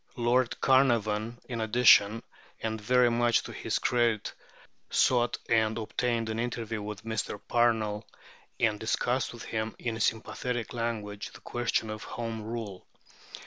Lord 0.15 0.59
Carnarvon, 0.61 1.37
in 1.47 1.61
addition, 1.61 2.23
and 2.59 2.81
very 2.81 3.11
much 3.11 3.43
to 3.43 3.53
his 3.53 3.77
credit, 3.77 4.33
sought 4.89 5.37
and 5.47 5.77
obtained 5.77 6.27
an 6.27 6.39
interview 6.39 6.81
with 6.81 7.03
Mr. 7.05 7.39
Parnell, 7.47 8.07
and 8.59 8.79
discussed 8.79 9.31
with 9.31 9.43
him, 9.43 9.75
in 9.77 9.99
sympathetic 9.99 10.73
language, 10.73 11.31
the 11.33 11.41
question 11.41 11.91
of 11.91 12.03
Home 12.03 12.41
Rule. 12.41 12.87